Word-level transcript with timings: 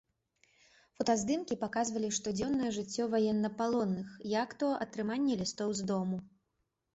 Фотаздымкі 0.99 1.57
паказвалі 1.63 2.09
штодзённае 2.19 2.69
жыццё 2.77 3.03
ваеннапалонных, 3.13 4.09
як 4.33 4.57
то 4.65 4.71
атрыманне 4.87 5.39
лістоў 5.43 5.69
з 5.83 5.87
дому. 5.95 6.19